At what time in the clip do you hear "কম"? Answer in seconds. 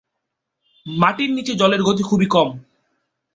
2.27-2.49